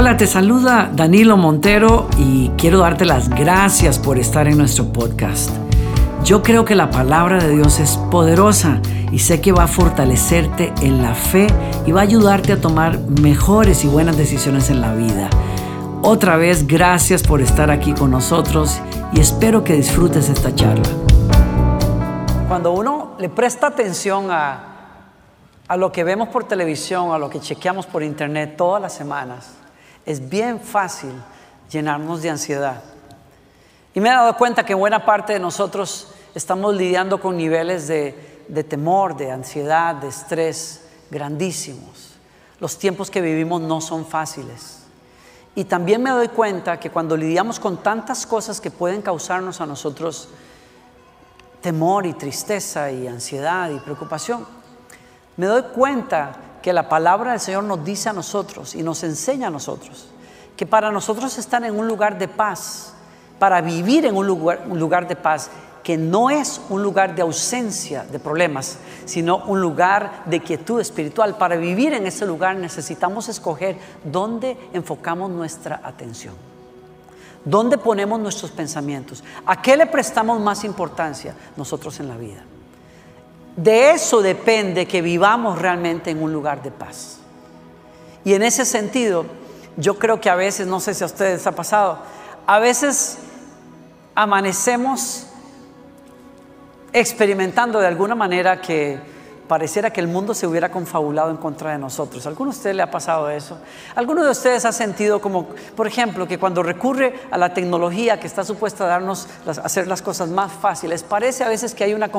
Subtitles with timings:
[0.00, 5.50] Hola, te saluda Danilo Montero y quiero darte las gracias por estar en nuestro podcast.
[6.24, 8.80] Yo creo que la palabra de Dios es poderosa
[9.12, 11.48] y sé que va a fortalecerte en la fe
[11.84, 15.28] y va a ayudarte a tomar mejores y buenas decisiones en la vida.
[16.00, 18.80] Otra vez, gracias por estar aquí con nosotros
[19.12, 20.88] y espero que disfrutes esta charla.
[22.48, 24.64] Cuando uno le presta atención a,
[25.68, 29.59] a lo que vemos por televisión, a lo que chequeamos por internet todas las semanas,
[30.06, 31.12] es bien fácil
[31.70, 32.82] llenarnos de ansiedad.
[33.94, 38.44] Y me he dado cuenta que buena parte de nosotros estamos lidiando con niveles de,
[38.48, 42.14] de temor, de ansiedad, de estrés grandísimos.
[42.60, 44.80] Los tiempos que vivimos no son fáciles.
[45.54, 49.66] Y también me doy cuenta que cuando lidiamos con tantas cosas que pueden causarnos a
[49.66, 50.28] nosotros
[51.60, 54.46] temor y tristeza y ansiedad y preocupación,
[55.36, 59.48] me doy cuenta que la palabra del Señor nos dice a nosotros y nos enseña
[59.48, 60.08] a nosotros
[60.56, 62.92] que para nosotros estar en un lugar de paz,
[63.38, 65.50] para vivir en un lugar, un lugar de paz,
[65.82, 68.76] que no es un lugar de ausencia de problemas,
[69.06, 71.38] sino un lugar de quietud espiritual.
[71.38, 76.34] Para vivir en ese lugar necesitamos escoger dónde enfocamos nuestra atención,
[77.42, 82.44] dónde ponemos nuestros pensamientos, a qué le prestamos más importancia nosotros en la vida.
[83.56, 87.18] De eso depende que vivamos realmente en un lugar de paz.
[88.24, 89.26] Y en ese sentido,
[89.76, 91.98] yo creo que a veces, no sé si a ustedes ha pasado,
[92.46, 93.18] a veces
[94.14, 95.26] amanecemos
[96.92, 98.98] experimentando de alguna manera que
[99.50, 102.24] pareciera que el mundo se hubiera confabulado en contra de nosotros.
[102.24, 103.58] ¿Alguno de ustedes le ha pasado eso?
[103.96, 108.28] ¿Alguno de ustedes ha sentido como, por ejemplo, que cuando recurre a la tecnología que
[108.28, 109.26] está supuesta a darnos,
[109.64, 112.10] hacer las cosas más fáciles, parece a veces que hay una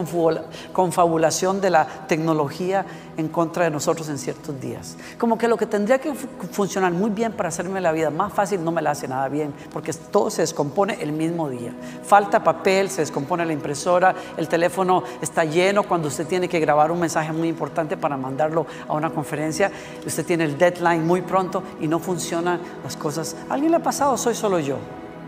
[0.74, 4.98] confabulación de la tecnología en contra de nosotros en ciertos días?
[5.18, 8.62] Como que lo que tendría que funcionar muy bien para hacerme la vida más fácil
[8.62, 11.74] no me la hace nada bien, porque todo se descompone el mismo día.
[12.04, 16.92] Falta papel, se descompone la impresora, el teléfono está lleno cuando usted tiene que grabar
[16.92, 19.72] un mensaje muy importante para mandarlo a una conferencia.
[20.06, 23.36] Usted tiene el deadline muy pronto y no funcionan las cosas.
[23.50, 24.18] alguien le ha pasado?
[24.18, 24.78] Soy solo yo.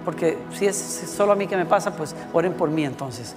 [0.03, 0.75] Porque si es
[1.15, 3.35] solo a mí que me pasa, pues oren por mí entonces.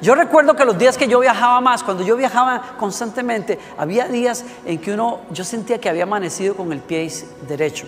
[0.00, 4.44] Yo recuerdo que los días que yo viajaba más, cuando yo viajaba constantemente, había días
[4.64, 7.10] en que uno, yo sentía que había amanecido con el pie
[7.48, 7.86] derecho.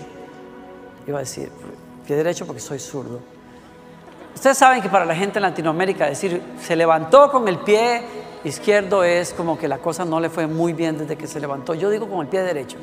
[1.07, 1.51] Iba a decir,
[2.07, 3.21] pie derecho porque soy zurdo.
[4.35, 8.03] Ustedes saben que para la gente en Latinoamérica decir se levantó con el pie
[8.47, 11.75] izquierdo es como que la cosa no le fue muy bien desde que se levantó.
[11.75, 12.79] Yo digo con el pie derecho.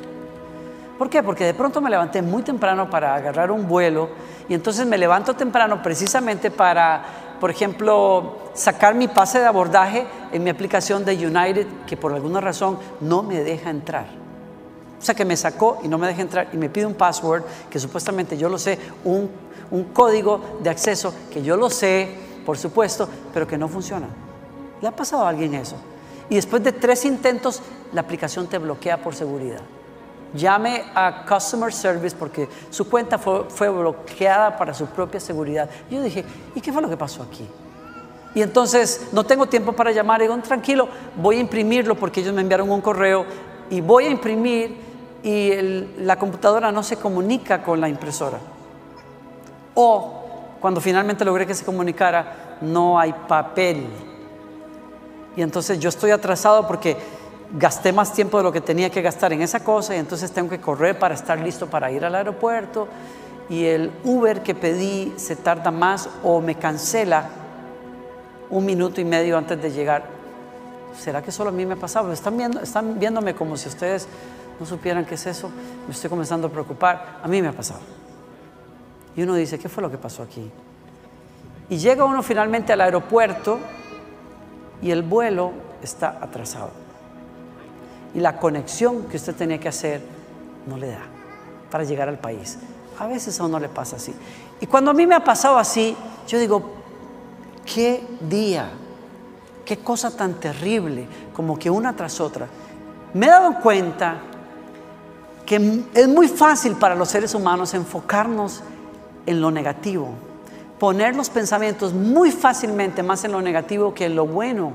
[0.97, 1.24] ¿Por qué?
[1.24, 4.09] Porque de pronto me levanté muy temprano para agarrar un vuelo
[4.47, 7.03] y entonces me levanto temprano precisamente para,
[7.40, 12.40] por ejemplo, sacar mi pase de abordaje en mi aplicación de United que por alguna
[12.40, 14.06] razón no me deja entrar.
[15.00, 17.44] O sea que me sacó y no me deja entrar y me pide un password
[17.69, 19.30] que supuestamente yo lo sé, un,
[19.72, 24.07] un código de acceso que yo lo sé, por supuesto, pero que no funciona.
[24.84, 25.78] ¿Le ha pasado a alguien eso?
[26.30, 27.62] Y después de tres intentos,
[27.94, 29.62] la aplicación te bloquea por seguridad.
[30.34, 35.70] Llame a Customer Service porque su cuenta fue, bloqueada para su propia seguridad.
[35.90, 37.48] Yo dije, ¿y qué fue lo que pasó aquí?
[38.36, 40.20] Y entonces no tengo tiempo para llamar.
[40.20, 43.26] Y digo, tranquilo, voy a imprimirlo porque ellos me enviaron un correo
[43.70, 44.76] y voy a imprimir
[45.24, 48.38] y la computadora no se comunica con la impresora.
[49.76, 50.26] O
[50.60, 53.88] cuando finalmente logré que se comunicara, no hay papel.
[55.36, 56.98] Y entonces yo estoy atrasado porque
[57.54, 60.50] gasté más tiempo de lo que tenía que gastar en esa cosa y entonces tengo
[60.50, 62.88] que correr para estar listo para ir al aeropuerto
[63.50, 67.30] y el Uber que pedí se tarda más o me cancela
[68.50, 70.06] un minuto y medio antes de llegar.
[70.98, 72.12] ¿Será que solo a mí me ha pasado?
[72.12, 74.08] Están, viendo, están viéndome como si ustedes
[74.60, 75.50] no supieran qué es eso.
[75.88, 77.20] Me estoy comenzando a preocupar.
[77.24, 77.82] A mí me ha pasado.
[79.16, 80.52] Y uno dice, ¿qué fue lo que pasó aquí?
[81.70, 83.60] Y llega uno finalmente al aeropuerto
[84.84, 86.70] y el vuelo está atrasado.
[88.14, 90.02] Y la conexión que usted tenía que hacer
[90.68, 91.02] no le da
[91.72, 92.60] para llegar al país.
[93.00, 94.13] A veces a uno le pasa así.
[94.60, 95.96] Y cuando a mí me ha pasado así,
[96.28, 96.74] yo digo,
[97.66, 98.69] qué día,
[99.66, 102.48] qué cosa tan terrible, como que una tras otra.
[103.13, 104.18] Me he dado cuenta
[105.46, 108.62] que es muy fácil para los seres humanos enfocarnos
[109.25, 110.13] en lo negativo
[110.83, 114.74] poner los pensamientos muy fácilmente más en lo negativo que en lo bueno.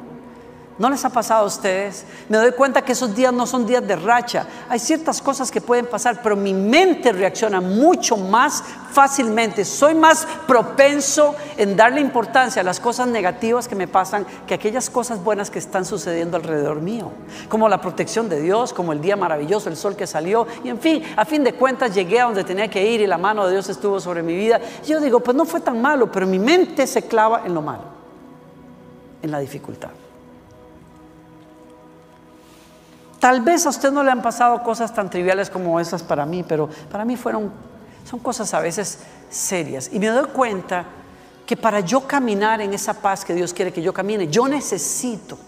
[0.79, 2.05] ¿No les ha pasado a ustedes?
[2.29, 4.47] Me doy cuenta que esos días no son días de racha.
[4.69, 9.65] Hay ciertas cosas que pueden pasar, pero mi mente reacciona mucho más fácilmente.
[9.65, 14.89] Soy más propenso en darle importancia a las cosas negativas que me pasan que aquellas
[14.89, 17.11] cosas buenas que están sucediendo alrededor mío.
[17.49, 20.47] Como la protección de Dios, como el día maravilloso, el sol que salió.
[20.63, 23.19] Y en fin, a fin de cuentas llegué a donde tenía que ir y la
[23.19, 24.61] mano de Dios estuvo sobre mi vida.
[24.87, 27.83] yo digo, pues no fue tan malo, pero mi mente se clava en lo malo,
[29.23, 29.91] en la dificultad.
[33.19, 36.45] Tal vez a usted no le han pasado cosas tan triviales como esas para mí,
[36.47, 37.51] pero para mí fueron,
[38.09, 39.91] son cosas a veces serias.
[39.93, 40.85] Y me doy cuenta
[41.45, 45.39] que para yo caminar en esa paz que Dios quiere que yo camine, yo necesito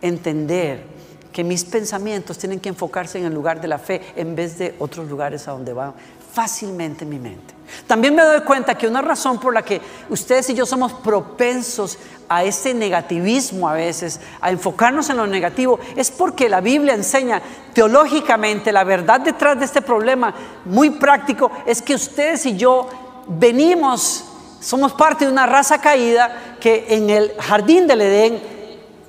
[0.00, 0.84] entender
[1.32, 4.74] que mis pensamientos tienen que enfocarse en el lugar de la fe en vez de
[4.78, 5.94] otros lugares a donde va
[6.32, 7.53] fácilmente mi mente.
[7.86, 11.98] También me doy cuenta que una razón por la que ustedes y yo somos propensos
[12.28, 17.42] a ese negativismo a veces, a enfocarnos en lo negativo, es porque la Biblia enseña
[17.72, 20.34] teológicamente la verdad detrás de este problema
[20.64, 22.88] muy práctico, es que ustedes y yo
[23.26, 24.24] venimos,
[24.60, 28.54] somos parte de una raza caída que en el jardín del Edén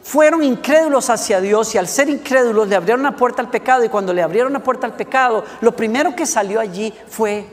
[0.03, 3.89] fueron incrédulos hacia Dios y al ser incrédulos le abrieron la puerta al pecado y
[3.89, 7.47] cuando le abrieron la puerta al pecado, lo primero que salió allí fue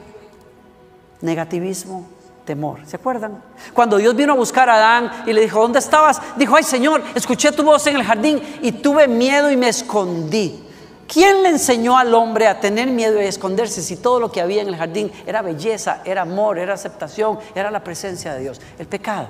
[1.22, 2.04] negativismo,
[2.44, 2.80] temor.
[2.86, 3.42] ¿Se acuerdan?
[3.72, 6.20] Cuando Dios vino a buscar a Adán y le dijo, ¿dónde estabas?
[6.36, 10.68] Dijo, ay Señor, escuché tu voz en el jardín y tuve miedo y me escondí.
[11.06, 14.40] ¿Quién le enseñó al hombre a tener miedo y a esconderse si todo lo que
[14.40, 18.60] había en el jardín era belleza, era amor, era aceptación, era la presencia de Dios?
[18.78, 19.28] El pecado.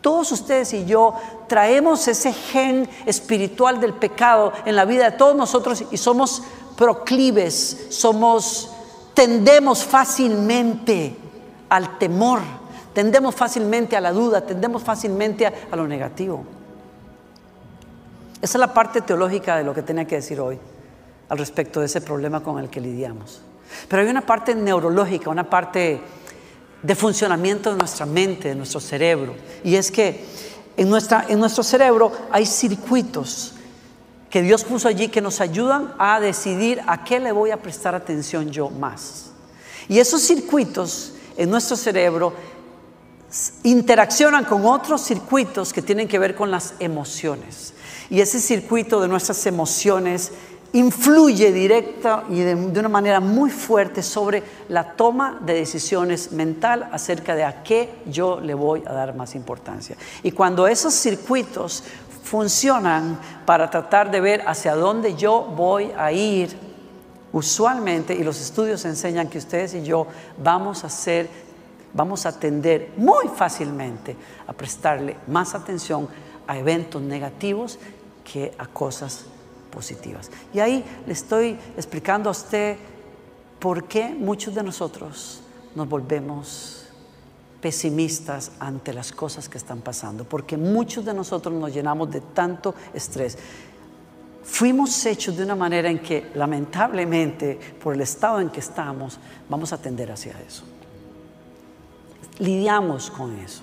[0.00, 1.14] Todos ustedes y yo
[1.46, 6.42] traemos ese gen espiritual del pecado en la vida de todos nosotros y somos
[6.76, 8.70] proclives, somos
[9.20, 11.14] tendemos fácilmente
[11.68, 12.40] al temor,
[12.94, 16.42] tendemos fácilmente a la duda, tendemos fácilmente a, lo negativo.
[18.40, 20.58] Esa es la parte teológica de lo que tenía que decir hoy
[21.28, 23.42] al respecto de ese problema con el que lidiamos.
[23.88, 26.00] Pero hay una parte neurológica, una parte
[26.82, 29.34] de funcionamiento de nuestra mente, de nuestro cerebro.
[29.62, 30.24] Y es que
[30.78, 33.52] en, nuestra, en nuestro cerebro hay circuitos
[34.30, 37.94] que Dios puso allí que nos ayudan a decidir a qué le voy a prestar
[37.94, 39.32] atención yo más.
[39.88, 42.32] Y esos circuitos en nuestro cerebro
[43.64, 47.74] interaccionan con otros circuitos que tienen que ver con las emociones.
[48.08, 50.32] Y ese circuito de nuestras emociones
[50.72, 57.34] influye directa y de, una manera muy fuerte sobre la toma de decisiones mental acerca
[57.34, 59.96] de a qué yo le voy a dar más importancia.
[60.22, 61.82] Y cuando esos circuitos
[62.30, 66.56] funcionan para tratar de ver hacia dónde yo voy a ir.
[67.32, 70.06] Usualmente, y los estudios enseñan que ustedes y yo
[70.38, 71.28] vamos a hacer,
[71.92, 74.16] vamos a tender muy fácilmente
[74.46, 76.08] a prestarle más atención
[76.46, 77.80] a eventos negativos
[78.22, 79.24] que a cosas
[79.72, 80.30] positivas.
[80.54, 82.76] Y ahí le estoy explicando a usted
[83.58, 85.42] por qué muchos de nosotros
[85.74, 86.79] nos volvemos
[87.60, 92.74] pesimistas ante las cosas que están pasando, porque muchos de nosotros nos llenamos de tanto
[92.94, 93.36] estrés.
[94.42, 99.18] Fuimos hechos de una manera en que lamentablemente, por el estado en que estamos,
[99.48, 100.64] vamos a tender hacia eso.
[102.38, 103.62] Lidiamos con eso,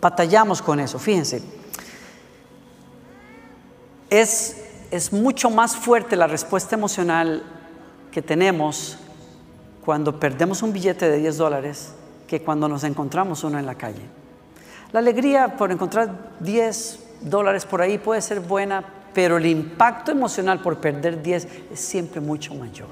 [0.00, 0.98] batallamos con eso.
[0.98, 1.42] Fíjense,
[4.10, 4.56] es,
[4.90, 7.42] es mucho más fuerte la respuesta emocional
[8.12, 8.98] que tenemos
[9.84, 11.92] cuando perdemos un billete de 10 dólares
[12.26, 14.02] que cuando nos encontramos uno en la calle.
[14.92, 20.60] La alegría por encontrar 10 dólares por ahí puede ser buena, pero el impacto emocional
[20.60, 22.88] por perder 10 es siempre mucho mayor.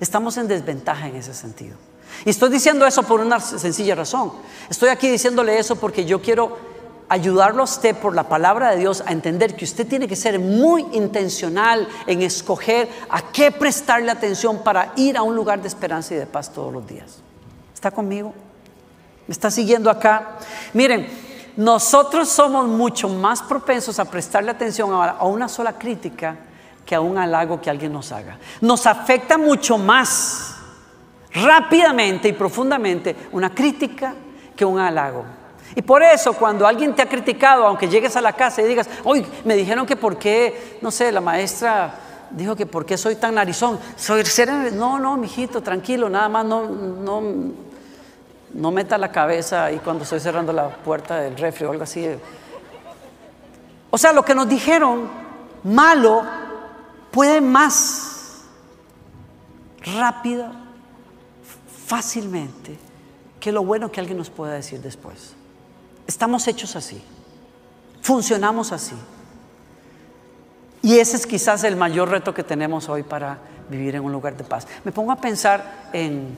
[0.00, 1.76] Estamos en desventaja en ese sentido.
[2.24, 4.32] Y estoy diciendo eso por una sencilla razón.
[4.68, 6.58] Estoy aquí diciéndole eso porque yo quiero
[7.08, 10.38] ayudarlo a usted por la palabra de Dios a entender que usted tiene que ser
[10.38, 16.14] muy intencional en escoger a qué prestarle atención para ir a un lugar de esperanza
[16.14, 17.22] y de paz todos los días.
[17.82, 18.32] ¿Está conmigo?
[19.26, 20.38] ¿Me está siguiendo acá?
[20.72, 21.04] Miren,
[21.56, 26.36] nosotros somos mucho más propensos a prestarle atención a una sola crítica
[26.86, 28.38] que a un halago que alguien nos haga.
[28.60, 30.54] Nos afecta mucho más
[31.34, 34.14] rápidamente y profundamente una crítica
[34.54, 35.24] que un halago.
[35.74, 38.88] Y por eso cuando alguien te ha criticado, aunque llegues a la casa y digas,
[39.02, 41.96] hoy me dijeron que por qué, no sé, la maestra
[42.30, 44.22] dijo que por qué soy tan narizón, soy
[44.72, 47.22] no, no, mijito, tranquilo, nada más no, no,
[48.54, 52.06] no meta la cabeza ahí cuando estoy cerrando la puerta del refri o algo así.
[53.90, 55.08] O sea, lo que nos dijeron
[55.64, 56.22] malo
[57.10, 58.42] puede más
[59.80, 60.50] rápido,
[61.86, 62.78] fácilmente,
[63.40, 65.34] que lo bueno que alguien nos pueda decir después.
[66.06, 67.02] Estamos hechos así.
[68.00, 68.96] Funcionamos así.
[70.82, 74.36] Y ese es quizás el mayor reto que tenemos hoy para vivir en un lugar
[74.36, 74.66] de paz.
[74.84, 76.36] Me pongo a pensar en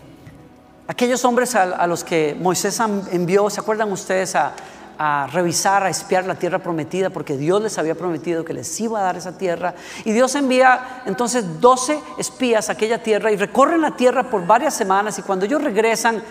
[0.88, 4.54] aquellos hombres a, los que Moisés envió, ¿se acuerdan ustedes a,
[4.98, 9.00] a revisar, a espiar la tierra prometida, porque Dios les había prometido que les iba
[9.00, 9.74] a dar esa tierra.
[10.04, 14.74] Y Dios envía entonces 12 espías a aquella tierra y recorren la tierra por varias
[14.74, 16.22] semanas y cuando ellos regresan,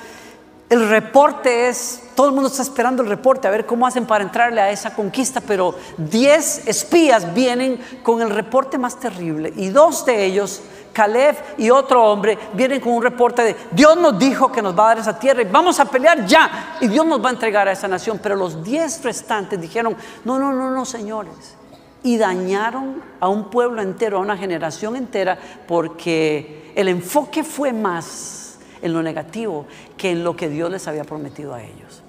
[0.73, 4.23] el reporte es, todo el mundo está esperando el reporte, a ver cómo hacen para
[4.23, 10.03] entrarle a esa conquista, pero 10 espías vienen con el reporte más terrible y dos
[10.03, 14.63] de ellos Caleb y otro hombre vienen con un reporte de Dios nos dijo que
[14.63, 17.29] nos va a dar esa tierra y vamos a pelear ya y Dios nos va
[17.29, 18.19] a entregar a esa nación.
[18.21, 21.55] Pero los diez restantes dijeron, no, no, no, no, señores.
[22.01, 25.37] Y dañaron a un pueblo entero, a una generación entera,
[25.67, 28.42] porque el enfoque fue más
[28.83, 29.65] en lo negativo
[29.97, 32.03] que en lo que Dios les había prometido a ellos.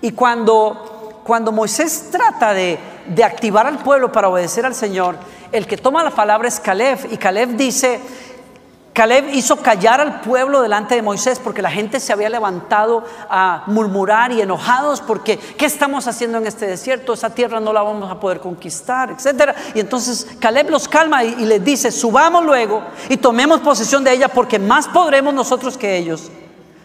[0.00, 5.16] Y cuando, cuando Moisés trata de, de activar al pueblo para obedecer al Señor,
[5.52, 8.00] el que toma la palabra es Caleb y Caleb dice,
[8.92, 13.64] Caleb hizo callar al pueblo delante de Moisés porque la gente se había levantado a
[13.66, 17.14] murmurar y enojados porque ¿qué estamos haciendo en este desierto?
[17.14, 19.54] Esa tierra no la vamos a poder conquistar, etcétera.
[19.74, 24.12] Y entonces Caleb los calma y, y les dice, subamos luego y tomemos posesión de
[24.12, 26.30] ella porque más podremos nosotros que ellos.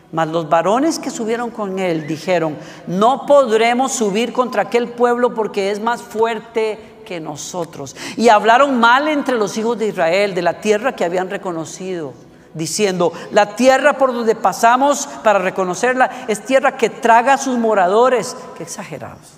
[0.10, 2.56] Mas los varones que subieron con él dijeron,
[2.88, 7.96] no podremos subir contra aquel pueblo porque es más fuerte que nosotros.
[8.18, 12.14] Y hablaron mal entre los hijos de Israel de la tierra que habían reconocido,
[12.54, 18.36] diciendo, la tierra por donde pasamos para reconocerla es tierra que traga a sus moradores.
[18.58, 19.38] Qué exagerados.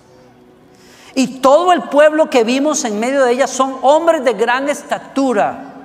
[1.13, 5.75] Y todo el pueblo que vimos en medio de ella son hombres de gran estatura.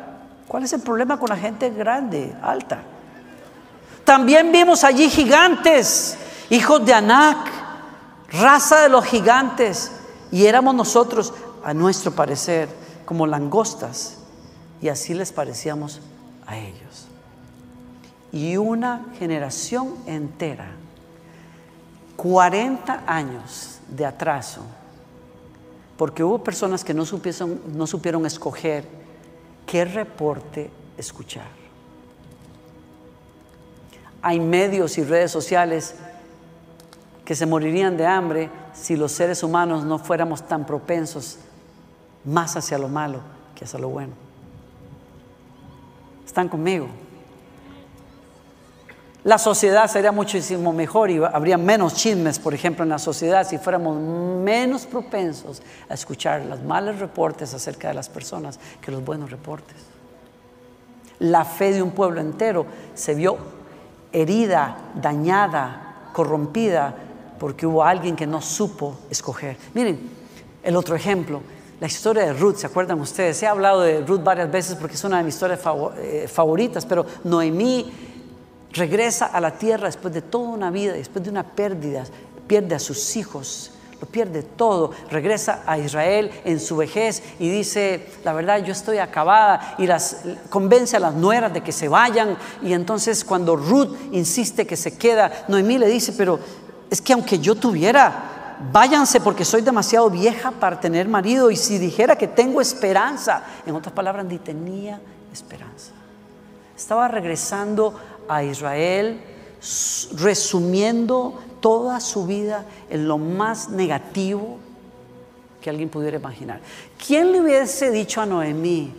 [0.49, 2.79] ¿Cuál es el problema con la gente grande, alta?
[4.05, 6.17] También vimos allí gigantes,
[6.49, 7.51] hijos de Anac,
[8.31, 9.93] raza de los gigantes.
[10.31, 11.33] Y éramos nosotros
[11.65, 12.69] a nuestro parecer
[13.07, 14.19] como langostas
[14.83, 16.01] y así les parecíamos
[16.47, 17.09] a ellos.
[18.33, 20.73] Y una generación entera,
[22.17, 24.61] 40 años de atraso,
[25.97, 28.85] porque hubo personas que no supieron, no supieron escoger
[29.67, 31.49] qué reporte escuchar.
[34.21, 35.95] Hay medios y redes sociales
[37.25, 41.39] que se morirían de hambre si los seres humanos no fuéramos tan propensos
[42.25, 43.21] más hacia lo malo
[43.55, 44.13] que hacia lo bueno.
[46.27, 46.89] ¿Están conmigo?
[49.25, 53.57] La sociedad sería muchísimo mejor y habría menos chismes, por ejemplo, en la sociedad si
[53.57, 59.31] fuéramos menos propensos a escuchar los malos reportes acerca de las personas que los buenos
[59.31, 59.77] reportes.
[61.21, 63.39] La fe de un pueblo entero se vio
[64.13, 66.95] herida, dañada, corrompida,
[67.39, 69.57] porque hubo alguien que no supo escoger.
[69.73, 70.01] Miren,
[70.63, 71.41] el otro ejemplo,
[71.85, 73.43] la historia de Ruth, ¿se acuerdan ustedes?
[73.43, 75.61] He hablado de Ruth varias veces porque es una de mis historias
[75.99, 77.93] eh, favoritas, pero Noemí
[78.73, 82.05] regresa a la tierra después de toda una vida, después de una pérdida,
[82.47, 88.07] pierde a sus hijos, lo pierde todo, regresa a Israel en su vejez y dice,
[88.25, 92.39] la verdad yo estoy acabada y las convence a las nueras de que se vayan.
[92.63, 96.41] Y entonces cuando Ruth insiste que se queda, Noemí le dice, pero
[96.91, 98.31] es que aunque yo tuviera
[98.73, 101.51] váyanse porque soy demasiado vieja para tener marido.
[101.51, 105.01] Y si dijera que tengo esperanza, en otras palabras, ni tenía
[105.33, 105.93] esperanza.
[106.77, 107.95] Estaba regresando
[108.29, 109.21] a Israel,
[110.17, 114.59] resumiendo toda su vida en lo más negativo
[115.61, 116.61] que alguien pudiera imaginar.
[117.07, 118.93] ¿Quién le hubiese dicho a Noemí,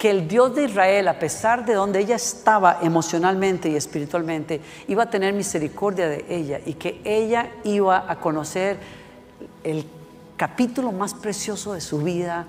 [0.00, 5.02] que el Dios de Israel, a pesar de donde ella estaba emocionalmente y espiritualmente, iba
[5.02, 8.78] a tener misericordia de ella y que ella iba a conocer
[9.62, 9.84] el
[10.38, 12.46] capítulo más precioso de su vida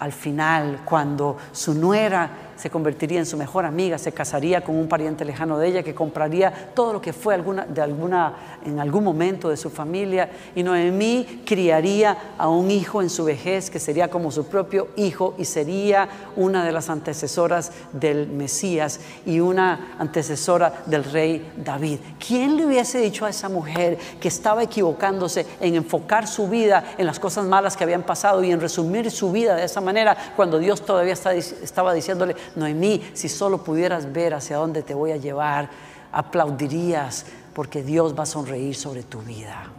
[0.00, 2.28] al final, cuando su nuera
[2.60, 5.94] se convertiría en su mejor amiga, se casaría con un pariente lejano de ella que
[5.94, 8.34] compraría todo lo que fue alguna, de alguna,
[8.66, 10.30] en algún momento de su familia.
[10.54, 15.34] Y Noemí criaría a un hijo en su vejez que sería como su propio hijo
[15.38, 21.98] y sería una de las antecesoras del Mesías y una antecesora del rey David.
[22.24, 27.06] ¿Quién le hubiese dicho a esa mujer que estaba equivocándose en enfocar su vida en
[27.06, 30.58] las cosas malas que habían pasado y en resumir su vida de esa manera cuando
[30.58, 35.70] Dios todavía estaba diciéndole, Noemí, si solo pudieras ver hacia dónde te voy a llevar,
[36.12, 39.70] aplaudirías porque Dios va a sonreír sobre tu vida.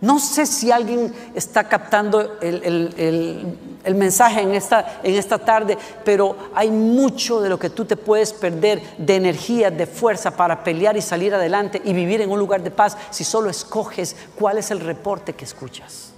[0.00, 3.58] No sé si alguien está captando el,
[3.94, 8.34] mensaje en esta, en esta tarde, pero hay mucho de lo que tú te puedes
[8.34, 12.62] perder de energía, de fuerza para pelear y salir adelante y vivir en un lugar
[12.62, 16.12] de paz si solo escoges cuál es el reporte que escuchas.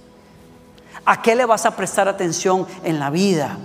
[1.05, 3.57] ¿A qué le vas a prestar atención en la vida?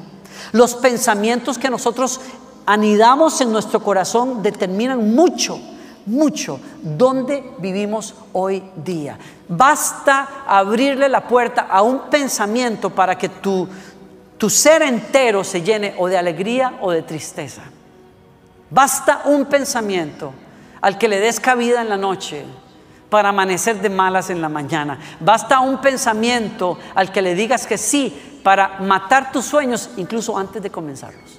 [0.52, 2.20] Los pensamientos que nosotros
[2.66, 5.58] anidamos en nuestro corazón determinan mucho
[6.06, 9.18] mucho dónde vivimos hoy día.
[9.48, 13.68] Basta abrirle la puerta a un pensamiento para que tu,
[14.38, 17.62] tu ser entero se llene o de alegría o de tristeza.
[18.70, 20.32] Basta un pensamiento
[20.80, 22.44] al que le des cabida en la noche
[23.12, 24.98] para amanecer de malas en la mañana.
[25.20, 30.62] Basta un pensamiento al que le digas que sí para matar tus sueños incluso antes
[30.62, 31.38] de comenzarlos.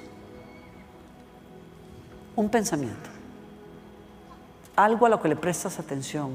[2.36, 3.10] Un pensamiento
[4.75, 6.32] algo a lo que le prestas atención,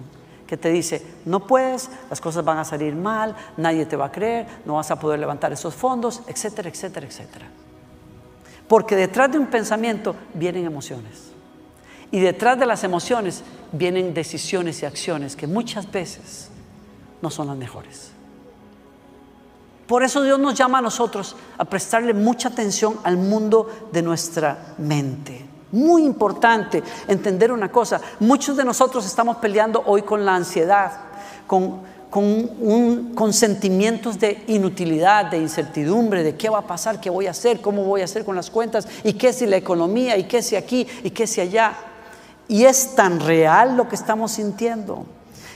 [0.49, 4.13] que te dice, no puedes, las cosas van a salir mal, nadie te va a
[4.13, 7.47] creer, no vas a poder levantar esos fondos, etcétera, etcétera, etcétera.
[8.67, 11.38] Porque detrás de un pensamiento vienen emociones.
[12.11, 16.49] Y detrás de las emociones vienen decisiones y acciones que muchas veces
[17.21, 18.13] no son las mejores.
[19.87, 24.75] Por eso Dios nos llama a nosotros a prestarle mucha atención al mundo de nuestra
[24.79, 25.47] mente.
[25.73, 28.01] Muy importante entender una cosa.
[28.21, 30.93] Muchos de nosotros estamos peleando hoy con la ansiedad,
[31.47, 37.31] con, con, sentimientos de inutilidad, de incertidumbre, de qué va a pasar, qué voy a
[37.31, 40.43] hacer, cómo voy a hacer con las cuentas, y qué si la economía, y qué
[40.43, 41.77] si aquí, y qué si allá.
[42.49, 45.07] Y es tan real lo que estamos sintiendo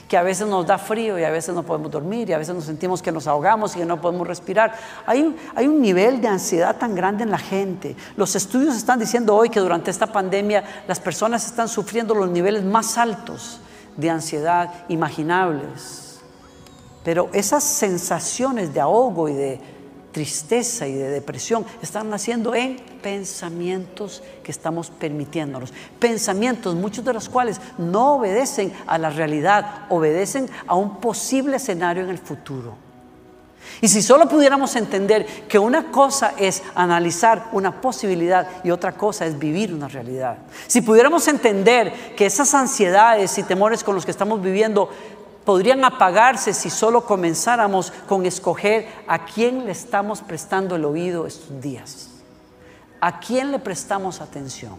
[0.07, 2.53] que a veces nos da frío y a veces no podemos dormir y a veces
[2.53, 4.75] nos sentimos que nos ahogamos y que no podemos respirar.
[5.07, 7.95] Hay, hay un nivel de ansiedad tan grande en la gente.
[8.15, 12.63] Los estudios están diciendo hoy que durante esta pandemia las personas están sufriendo los niveles
[12.63, 13.59] más altos
[13.97, 16.19] de ansiedad imaginables.
[17.03, 19.61] Pero esas sensaciones de ahogo y de
[20.13, 25.73] tristeza y de depresión están naciendo en pensamientos que estamos permitiéndonos.
[25.99, 32.03] Pensamientos, muchos de los cuales no obedecen a la realidad, obedecen a un posible escenario
[32.03, 32.75] en el futuro.
[33.81, 39.25] Y si solo pudiéramos entender que una cosa es analizar una posibilidad y otra cosa
[39.25, 40.37] es vivir una realidad.
[40.67, 44.89] Si pudiéramos entender que esas ansiedades y temores con los que estamos viviendo
[45.45, 51.61] podrían apagarse si solo comenzáramos con escoger a quién le estamos prestando el oído estos
[51.61, 52.09] días.
[53.01, 54.75] ¿A quién le prestamos atención?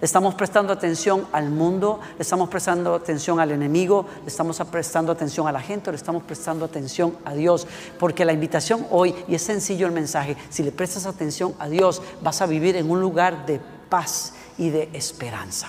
[0.00, 2.00] ¿Le estamos prestando atención al mundo?
[2.16, 4.06] ¿Le estamos prestando atención al enemigo?
[4.22, 5.90] ¿Le estamos prestando atención a la gente?
[5.90, 7.66] ¿O le estamos prestando atención a Dios?
[7.98, 12.00] Porque la invitación hoy, y es sencillo el mensaje, si le prestas atención a Dios,
[12.22, 13.60] vas a vivir en un lugar de
[13.90, 15.68] paz y de esperanza.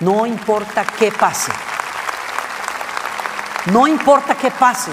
[0.00, 1.52] No importa qué pase.
[3.72, 4.90] No importa qué pase.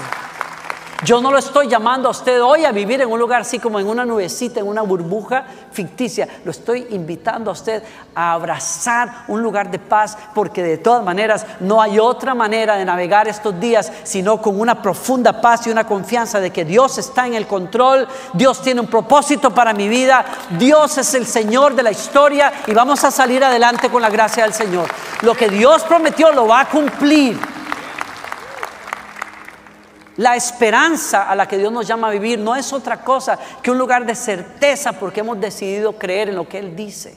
[1.04, 3.78] Yo no lo estoy llamando a usted hoy a vivir en un lugar así como
[3.78, 6.28] en una nubecita, en una burbuja ficticia.
[6.44, 7.84] Lo estoy invitando a usted
[8.16, 12.84] a abrazar un lugar de paz porque de todas maneras no hay otra manera de
[12.84, 17.28] navegar estos días sino con una profunda paz y una confianza de que Dios está
[17.28, 20.24] en el control, Dios tiene un propósito para mi vida,
[20.58, 24.42] Dios es el Señor de la historia y vamos a salir adelante con la gracia
[24.42, 24.88] del Señor.
[25.22, 27.38] Lo que Dios prometió lo va a cumplir.
[30.18, 33.70] La esperanza a la que Dios nos llama a vivir no es otra cosa que
[33.70, 37.16] un lugar de certeza porque hemos decidido creer en lo que Él dice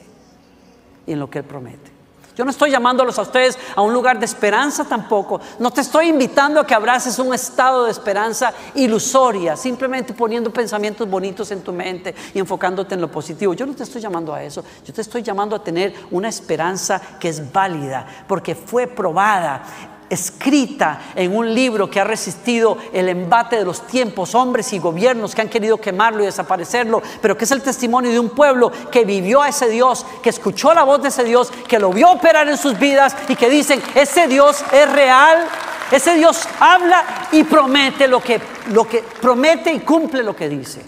[1.04, 1.90] y en lo que Él promete.
[2.36, 5.40] Yo no estoy llamándolos a ustedes a un lugar de esperanza tampoco.
[5.58, 11.10] No te estoy invitando a que abraces un estado de esperanza ilusoria, simplemente poniendo pensamientos
[11.10, 13.52] bonitos en tu mente y enfocándote en lo positivo.
[13.52, 14.64] Yo no te estoy llamando a eso.
[14.84, 21.00] Yo te estoy llamando a tener una esperanza que es válida, porque fue probada escrita
[21.14, 25.40] en un libro que ha resistido el embate de los tiempos, hombres y gobiernos que
[25.40, 29.40] han querido quemarlo y desaparecerlo, pero que es el testimonio de un pueblo que vivió
[29.40, 32.58] a ese Dios, que escuchó la voz de ese Dios, que lo vio operar en
[32.58, 35.46] sus vidas y que dicen, ese Dios es real,
[35.90, 38.38] ese Dios habla y promete lo que,
[38.70, 40.84] lo que promete y cumple lo que dice.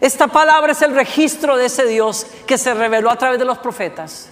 [0.00, 3.58] Esta palabra es el registro de ese Dios que se reveló a través de los
[3.58, 4.30] profetas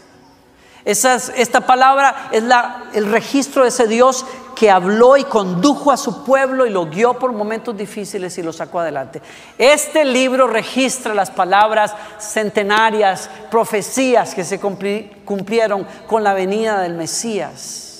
[0.84, 6.24] esta palabra es la, el registro de ese Dios que habló y condujo a su
[6.24, 9.20] pueblo y lo guió por momentos difíciles y lo sacó adelante.
[9.58, 17.93] Este libro registra las palabras centenarias, profecías que se cumplieron con la venida del Mesías.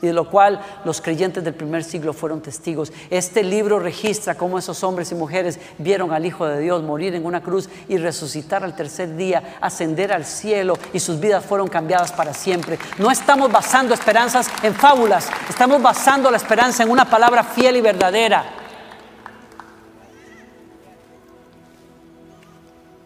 [0.00, 2.92] Y de lo cual los creyentes del primer siglo fueron testigos.
[3.10, 7.26] Este libro registra cómo esos hombres y mujeres vieron al Hijo de Dios morir en
[7.26, 12.12] una cruz y resucitar al tercer día, ascender al cielo y sus vidas fueron cambiadas
[12.12, 12.78] para siempre.
[12.98, 17.80] No estamos basando esperanzas en fábulas, estamos basando la esperanza en una palabra fiel y
[17.80, 18.44] verdadera.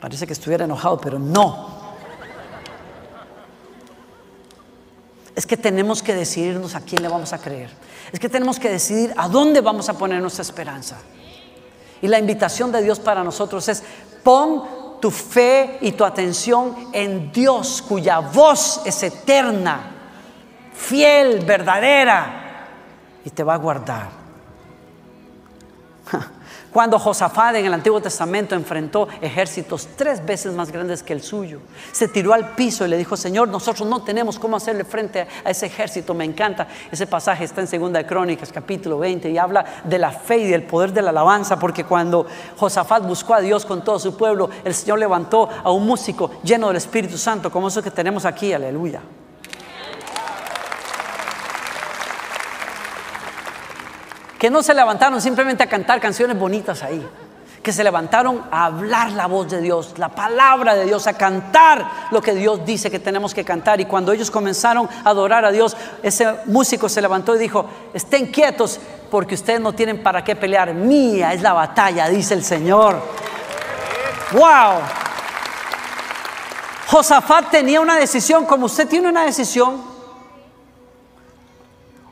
[0.01, 1.82] Parece que estuviera enojado, pero no.
[5.35, 7.71] Es que tenemos que decidirnos a quién le vamos a creer.
[8.13, 10.99] Es que tenemos que decidir a dónde vamos a poner nuestra esperanza.
[12.03, 13.83] Y la invitación de Dios para nosotros es,
[14.23, 19.81] pon tu fe y tu atención en Dios, cuya voz es eterna,
[20.75, 22.69] fiel, verdadera,
[23.25, 24.11] y te va a guardar.
[26.73, 31.61] Cuando Josafat en el Antiguo Testamento enfrentó ejércitos tres veces más grandes que el suyo,
[31.93, 35.51] se tiró al piso y le dijo, Señor, nosotros no tenemos cómo hacerle frente a
[35.51, 36.15] ese ejército.
[36.15, 36.67] Me encanta.
[36.91, 40.47] Ese pasaje está en Segunda de Crónicas, capítulo 20, y habla de la fe y
[40.47, 44.49] del poder de la alabanza, porque cuando Josafat buscó a Dios con todo su pueblo,
[44.65, 48.51] el Señor levantó a un músico lleno del Espíritu Santo, como eso que tenemos aquí,
[48.55, 49.03] aleluya.
[54.43, 57.09] Que no se levantaron simplemente a cantar canciones bonitas ahí,
[57.63, 62.09] que se levantaron a hablar la voz de Dios, la palabra de Dios, a cantar
[62.11, 63.81] lo que Dios dice que tenemos que cantar.
[63.81, 68.33] Y cuando ellos comenzaron a adorar a Dios, ese músico se levantó y dijo, estén
[68.33, 68.81] quietos
[69.13, 70.75] porque ustedes no tienen para qué pelear.
[70.75, 73.01] Mía es la batalla, dice el Señor.
[74.33, 74.81] ¡Wow!
[76.89, 79.92] Josafat tenía una decisión, como usted tiene una decisión,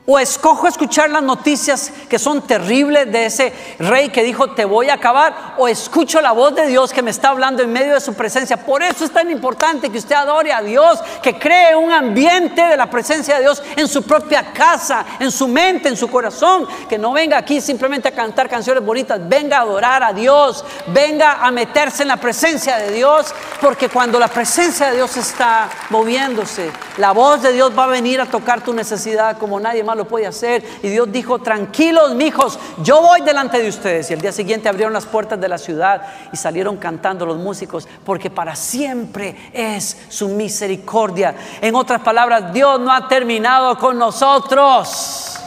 [0.07, 4.89] o escojo escuchar las noticias que son terribles de ese rey que dijo te voy
[4.89, 5.53] a acabar.
[5.57, 8.57] O escucho la voz de Dios que me está hablando en medio de su presencia.
[8.57, 12.77] Por eso es tan importante que usted adore a Dios, que cree un ambiente de
[12.77, 16.67] la presencia de Dios en su propia casa, en su mente, en su corazón.
[16.89, 19.19] Que no venga aquí simplemente a cantar canciones bonitas.
[19.29, 20.65] Venga a adorar a Dios.
[20.87, 23.33] Venga a meterse en la presencia de Dios.
[23.61, 28.19] Porque cuando la presencia de Dios está moviéndose, la voz de Dios va a venir
[28.19, 30.63] a tocar tu necesidad como nadie más lo puede hacer.
[30.83, 34.09] Y Dios dijo, tranquilos, mijos, yo voy delante de ustedes.
[34.09, 36.01] Y el día siguiente abrieron las puertas de la ciudad
[36.31, 41.35] y salieron cantando los músicos, porque para siempre es su misericordia.
[41.61, 45.37] En otras palabras, Dios no ha terminado con nosotros.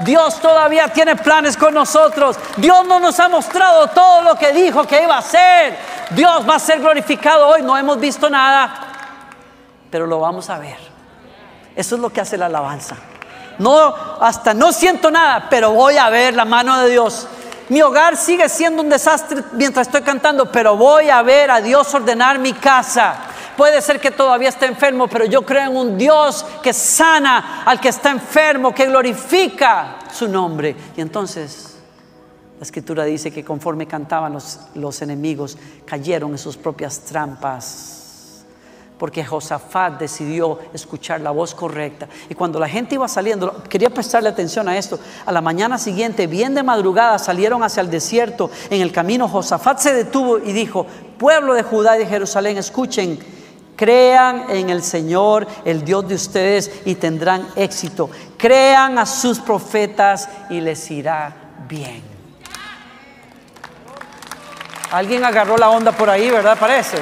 [0.00, 2.36] Dios todavía tiene planes con nosotros.
[2.56, 5.76] Dios no nos ha mostrado todo lo que dijo que iba a hacer.
[6.10, 7.62] Dios va a ser glorificado hoy.
[7.62, 8.74] No hemos visto nada,
[9.90, 10.78] pero lo vamos a ver.
[11.76, 12.96] Eso es lo que hace la alabanza.
[13.58, 17.28] No, hasta no siento nada, pero voy a ver la mano de Dios.
[17.68, 21.94] Mi hogar sigue siendo un desastre mientras estoy cantando, pero voy a ver a Dios
[21.94, 23.16] ordenar mi casa.
[23.56, 27.80] Puede ser que todavía esté enfermo, pero yo creo en un Dios que sana al
[27.80, 30.76] que está enfermo, que glorifica su nombre.
[30.96, 31.78] Y entonces
[32.58, 37.93] la escritura dice que conforme cantaban los, los enemigos, cayeron en sus propias trampas
[38.98, 42.08] porque Josafat decidió escuchar la voz correcta.
[42.28, 46.26] Y cuando la gente iba saliendo, quería prestarle atención a esto, a la mañana siguiente,
[46.26, 48.50] bien de madrugada, salieron hacia el desierto.
[48.70, 50.86] En el camino Josafat se detuvo y dijo,
[51.18, 53.18] pueblo de Judá y de Jerusalén, escuchen,
[53.76, 58.10] crean en el Señor, el Dios de ustedes, y tendrán éxito.
[58.36, 61.34] Crean a sus profetas y les irá
[61.68, 62.02] bien.
[64.92, 66.56] Alguien agarró la onda por ahí, ¿verdad?
[66.56, 66.98] Parece.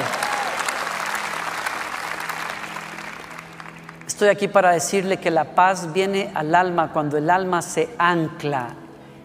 [4.23, 8.69] Estoy aquí para decirle que la paz viene al alma cuando el alma se ancla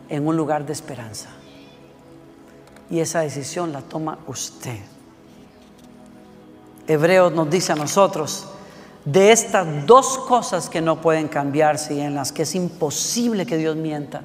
[0.08, 1.28] en un lugar de esperanza.
[2.90, 4.76] Y esa decisión la toma usted.
[6.88, 8.48] Hebreos nos dice a nosotros,
[9.04, 13.56] de estas dos cosas que no pueden cambiarse y en las que es imposible que
[13.56, 14.22] Dios mienta,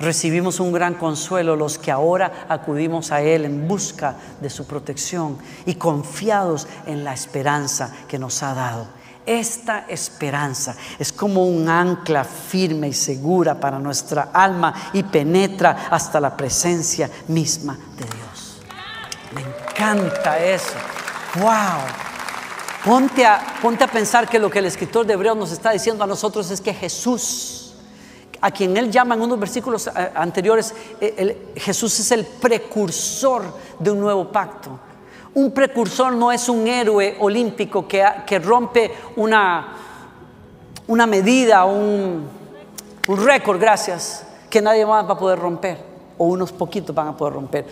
[0.00, 5.38] recibimos un gran consuelo los que ahora acudimos a Él en busca de su protección
[5.66, 8.99] y confiados en la esperanza que nos ha dado.
[9.26, 16.20] Esta esperanza es como un ancla firme y segura para nuestra alma y penetra hasta
[16.20, 18.60] la presencia misma de Dios.
[19.32, 20.74] Me encanta eso.
[21.36, 22.10] ¡Wow!
[22.84, 26.02] Ponte a, ponte a pensar que lo que el escritor de Hebreos nos está diciendo
[26.02, 27.74] a nosotros es que Jesús,
[28.40, 33.44] a quien él llama en unos versículos eh, anteriores, eh, Jesús es el precursor
[33.78, 34.80] de un nuevo pacto.
[35.34, 39.76] Un precursor no es un héroe olímpico que, que rompe una,
[40.88, 42.26] una medida, un,
[43.08, 45.78] un récord, gracias, que nadie más va a poder romper,
[46.18, 47.66] o unos poquitos van a poder romper.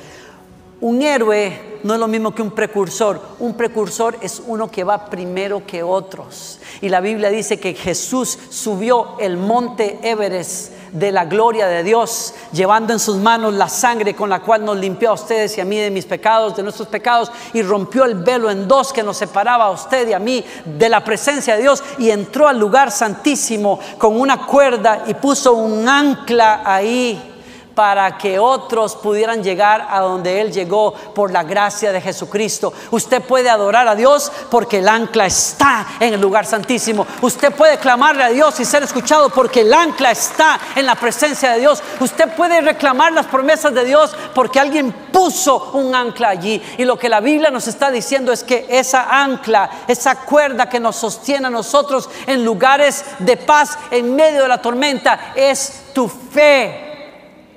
[0.80, 3.20] Un héroe no es lo mismo que un precursor.
[3.40, 6.60] Un precursor es uno que va primero que otros.
[6.80, 12.34] Y la Biblia dice que Jesús subió el monte Everest de la gloria de Dios,
[12.52, 15.64] llevando en sus manos la sangre con la cual nos limpió a ustedes y a
[15.64, 19.16] mí de mis pecados, de nuestros pecados, y rompió el velo en dos que nos
[19.16, 22.90] separaba a usted y a mí de la presencia de Dios, y entró al lugar
[22.90, 27.34] santísimo con una cuerda y puso un ancla ahí
[27.78, 32.72] para que otros pudieran llegar a donde Él llegó por la gracia de Jesucristo.
[32.90, 37.06] Usted puede adorar a Dios porque el ancla está en el lugar santísimo.
[37.22, 41.52] Usted puede clamarle a Dios y ser escuchado porque el ancla está en la presencia
[41.52, 41.80] de Dios.
[42.00, 46.60] Usted puede reclamar las promesas de Dios porque alguien puso un ancla allí.
[46.78, 50.80] Y lo que la Biblia nos está diciendo es que esa ancla, esa cuerda que
[50.80, 56.08] nos sostiene a nosotros en lugares de paz en medio de la tormenta, es tu
[56.08, 56.87] fe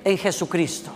[0.04, 0.90] en Jesucristo.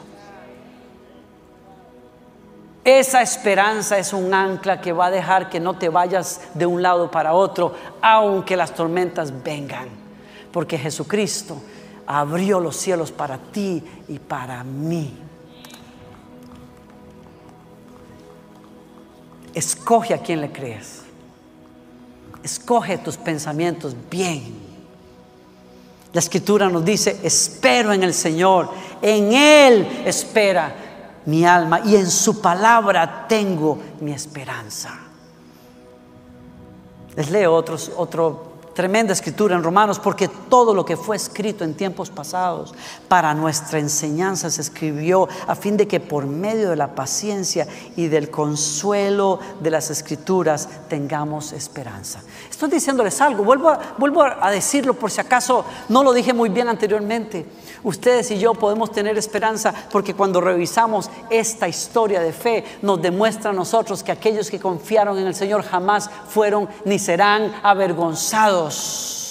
[2.85, 6.83] Esa esperanza es un ancla que va a dejar que no te vayas de un
[6.83, 9.89] lado para otro, aunque las tormentas vengan.
[10.53, 11.61] Porque Jesucristo
[12.07, 15.13] abrió los cielos para ti y para mí.
[19.53, 21.03] Escoge a quien le crees.
[22.45, 24.67] Escoge tus pensamientos bien.
[26.13, 28.71] La escritura nos dice, espero en el Señor,
[29.07, 30.75] en Él espera
[31.27, 34.99] mi alma y en su palabra tengo mi esperanza.
[37.15, 42.11] Les leo otro Tremenda escritura en Romanos, porque todo lo que fue escrito en tiempos
[42.11, 42.75] pasados
[43.09, 48.09] para nuestra enseñanza se escribió a fin de que por medio de la paciencia y
[48.09, 52.21] del consuelo de las escrituras tengamos esperanza.
[52.51, 57.47] Estoy diciéndoles algo, vuelvo a, decirlo por si acaso no lo dije muy bien anteriormente.
[57.83, 63.53] Ustedes y yo podemos tener esperanza porque cuando revisamos esta historia de fe nos demuestra
[63.53, 68.66] a nosotros que aquellos que confiaron en el Señor jamás fueron ni serán avergonzados.
[68.67, 69.26] Deus.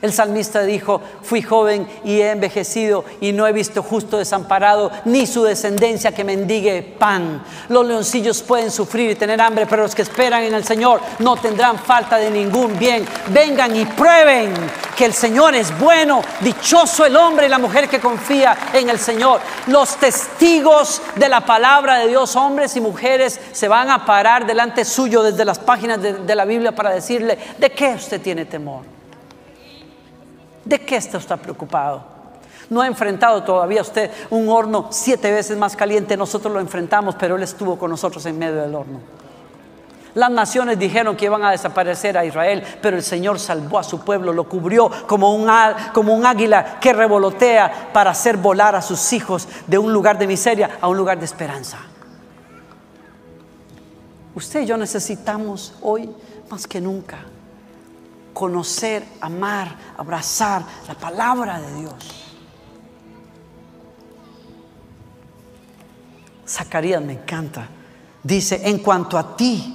[0.00, 5.26] El salmista dijo, fui joven y he envejecido y no he visto justo desamparado, ni
[5.26, 7.42] su descendencia que mendigue pan.
[7.68, 11.36] Los leoncillos pueden sufrir y tener hambre, pero los que esperan en el Señor no
[11.36, 13.04] tendrán falta de ningún bien.
[13.30, 14.54] Vengan y prueben
[14.96, 16.22] que el Señor es bueno.
[16.40, 19.40] Dichoso el hombre y la mujer que confía en el Señor.
[19.66, 24.84] Los testigos de la palabra de Dios, hombres y mujeres, se van a parar delante
[24.84, 28.97] suyo desde las páginas de, de la Biblia para decirle, ¿de qué usted tiene temor?
[30.68, 32.02] ¿De qué está usted preocupado?
[32.68, 36.14] No ha enfrentado todavía usted un horno siete veces más caliente.
[36.14, 39.00] Nosotros lo enfrentamos, pero Él estuvo con nosotros en medio del horno.
[40.12, 44.00] Las naciones dijeron que iban a desaparecer a Israel, pero el Señor salvó a su
[44.00, 45.50] pueblo, lo cubrió como un,
[45.94, 50.26] como un águila que revolotea para hacer volar a sus hijos de un lugar de
[50.26, 51.78] miseria a un lugar de esperanza.
[54.34, 56.10] Usted y yo necesitamos hoy
[56.50, 57.20] más que nunca
[58.38, 61.94] conocer, amar, abrazar la palabra de Dios.
[66.46, 67.66] Zacarías me encanta.
[68.22, 69.74] Dice, en cuanto a ti,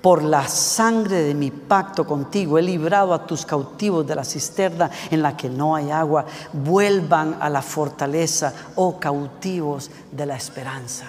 [0.00, 4.88] por la sangre de mi pacto contigo, he librado a tus cautivos de la cisterna
[5.10, 6.26] en la que no hay agua.
[6.52, 11.06] Vuelvan a la fortaleza, oh cautivos de la esperanza.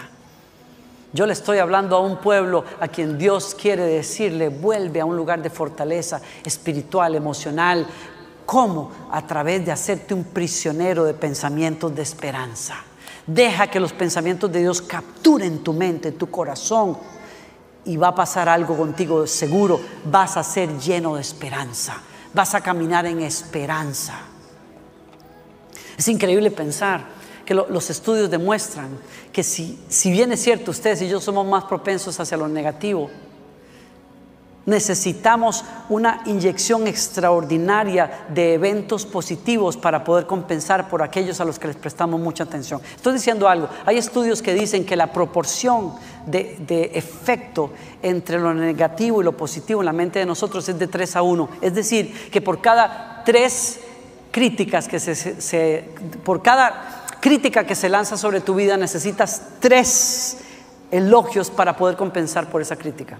[1.15, 5.15] Yo le estoy hablando a un pueblo a quien Dios quiere decirle, vuelve a un
[5.15, 7.87] lugar de fortaleza espiritual, emocional.
[8.45, 8.91] ¿Cómo?
[9.11, 12.75] A través de hacerte un prisionero de pensamientos de esperanza.
[13.25, 16.97] Deja que los pensamientos de Dios capturen tu mente, tu corazón.
[17.85, 19.79] Y va a pasar algo contigo seguro.
[20.03, 21.95] Vas a ser lleno de esperanza.
[22.33, 24.19] Vas a caminar en esperanza.
[25.97, 27.05] Es increíble pensar
[27.45, 28.89] que los estudios demuestran
[29.31, 33.09] que si, si bien es cierto, ustedes y yo somos más propensos hacia lo negativo,
[34.65, 41.67] necesitamos una inyección extraordinaria de eventos positivos para poder compensar por aquellos a los que
[41.67, 42.81] les prestamos mucha atención.
[42.95, 45.93] Estoy diciendo algo, hay estudios que dicen que la proporción
[46.25, 50.79] de, de efecto entre lo negativo y lo positivo en la mente de nosotros es
[50.79, 51.49] de 3 a 1.
[51.61, 53.79] Es decir, que por cada tres
[54.31, 55.85] críticas que se, se
[56.23, 60.37] por cada crítica que se lanza sobre tu vida, necesitas tres
[60.91, 63.17] elogios para poder compensar por esa crítica.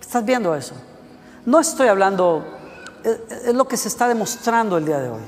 [0.00, 0.74] ¿Estás viendo eso?
[1.44, 2.44] No estoy hablando,
[3.02, 5.22] es lo que se está demostrando el día de hoy.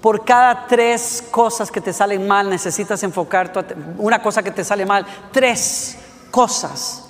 [0.00, 3.52] Por cada tres cosas que te salen mal, necesitas enfocar
[3.98, 5.96] una cosa que te sale mal, tres
[6.30, 7.04] cosas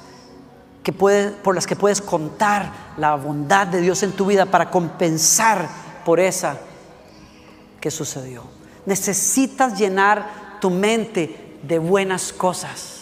[0.83, 5.67] que por las que puedes contar la bondad de Dios en tu vida para compensar
[6.05, 6.57] por esa
[7.85, 8.45] ¿Qué sucedió.
[8.87, 12.94] Necesitas llenar tu mente de buenas cosas.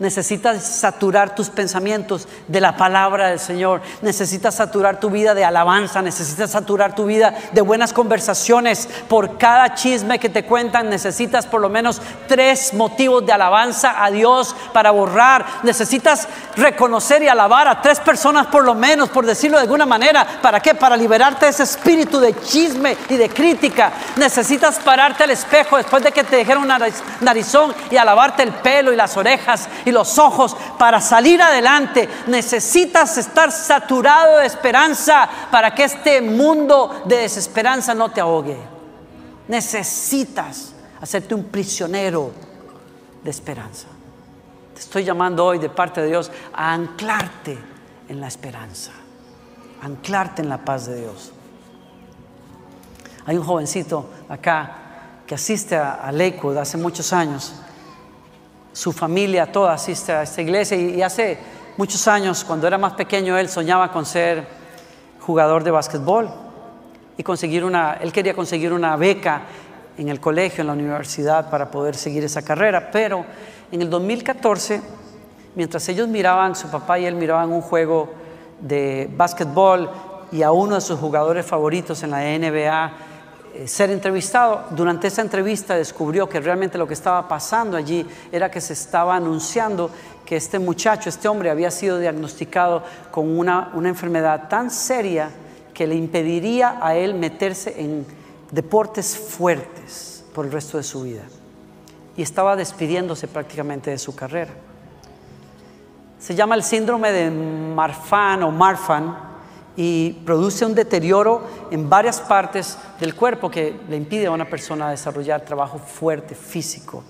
[0.00, 3.82] Necesitas saturar tus pensamientos de la palabra del Señor.
[4.00, 6.00] Necesitas saturar tu vida de alabanza.
[6.00, 8.88] Necesitas saturar tu vida de buenas conversaciones.
[9.08, 14.10] Por cada chisme que te cuentan, necesitas por lo menos tres motivos de alabanza a
[14.10, 15.44] Dios para borrar.
[15.64, 20.26] Necesitas reconocer y alabar a tres personas por lo menos, por decirlo de alguna manera.
[20.40, 20.74] ¿Para qué?
[20.74, 23.92] Para liberarte de ese espíritu de chisme y de crítica.
[24.16, 26.66] Necesitas pararte al espejo después de que te dijeron
[27.20, 32.08] narizón y alabarte el pelo y las orejas los ojos para salir adelante.
[32.26, 38.56] Necesitas estar saturado de esperanza para que este mundo de desesperanza no te ahogue.
[39.48, 42.30] Necesitas hacerte un prisionero
[43.22, 43.88] de esperanza.
[44.74, 47.58] Te estoy llamando hoy de parte de Dios a anclarte
[48.08, 48.92] en la esperanza,
[49.82, 51.32] anclarte en la paz de Dios.
[53.26, 54.76] Hay un jovencito acá
[55.26, 57.54] que asiste a Lakewood hace muchos años
[58.72, 61.38] su familia toda asiste a esta iglesia y, hace
[61.76, 64.46] muchos años, cuando era más pequeño, él soñaba con ser
[65.20, 66.30] jugador de básquetbol
[67.16, 69.42] y conseguir una, él quería conseguir una beca
[69.98, 72.90] en el colegio, en la universidad, para poder seguir esa carrera.
[72.90, 73.24] Pero
[73.70, 74.80] en el 2014,
[75.54, 78.12] mientras ellos miraban, su papá y él miraban un juego
[78.60, 79.90] de básquetbol
[80.32, 82.92] y a uno de sus jugadores favoritos en la NBA,
[83.66, 84.64] ser entrevistado.
[84.70, 89.16] Durante esa entrevista descubrió que realmente lo que estaba pasando allí era que se estaba
[89.16, 89.90] anunciando
[90.24, 95.30] que este muchacho, este hombre, había sido diagnosticado con una, una enfermedad tan seria
[95.74, 98.06] que le impediría a él meterse en
[98.50, 101.22] deportes fuertes por el resto de su vida.
[102.16, 104.52] Y estaba despidiéndose prácticamente de su carrera.
[106.18, 109.29] Se llama el síndrome de Marfan o Marfan
[109.82, 111.40] y produce un deterioro
[111.70, 117.02] en varias partes del cuerpo que le impide a una persona desarrollar trabajo fuerte, físico.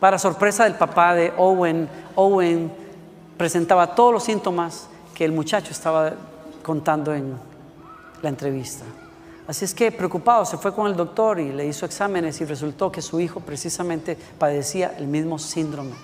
[0.00, 2.72] Para sorpresa del papá de Owen, Owen
[3.36, 6.14] presentaba todos los síntomas que el muchacho estaba
[6.62, 7.34] contando en
[8.22, 8.86] la entrevista.
[9.46, 12.90] Así es que preocupado se fue con el doctor y le hizo exámenes y resultó
[12.90, 15.96] que su hijo precisamente padecía el mismo síndrome.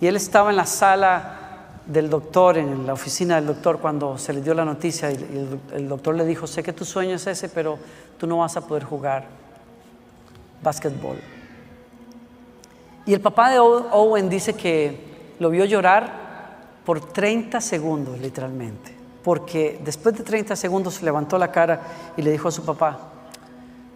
[0.00, 1.41] Y él estaba en la sala
[1.86, 5.88] del doctor, en la oficina del doctor, cuando se le dio la noticia, y el,
[5.88, 7.78] doctor le dijo, sé que tu sueño es ese, pero
[8.18, 9.24] tú no vas a poder jugar
[10.62, 11.16] básquetbol.
[13.04, 16.12] Y el papá de Owen dice que lo vio llorar
[16.84, 21.82] por 30 segundos, literalmente, porque después de 30 segundos se levantó la cara
[22.16, 22.98] y le dijo a su papá,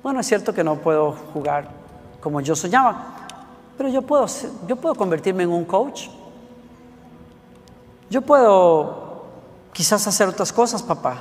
[0.02, 1.68] bueno, es cierto que no puedo jugar
[2.20, 3.26] como yo soñaba,
[3.76, 4.26] pero yo puedo,
[4.66, 6.08] yo puedo convertirme en un coach
[8.10, 9.24] yo puedo
[9.72, 11.18] quizás hacer otras cosas, papá.